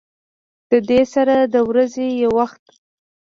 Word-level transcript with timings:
د 0.69 0.71
دې 0.89 1.01
سره 1.13 1.35
د 1.53 1.55
ورځې 1.69 2.07
يو 2.23 2.31
وخت 2.39 2.63